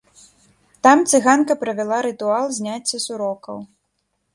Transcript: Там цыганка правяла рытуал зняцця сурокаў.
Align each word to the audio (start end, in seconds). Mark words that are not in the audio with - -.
Там 0.87 0.97
цыганка 1.11 1.59
правяла 1.65 2.01
рытуал 2.09 2.45
зняцця 2.59 2.97
сурокаў. 3.09 3.57